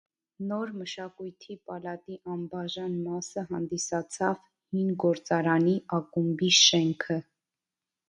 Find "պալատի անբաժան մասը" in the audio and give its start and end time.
1.71-3.45